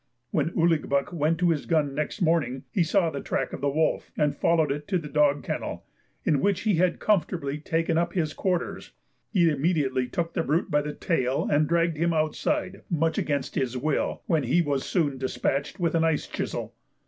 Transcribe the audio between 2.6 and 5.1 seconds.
he saw the track of the wolf, and followed it to the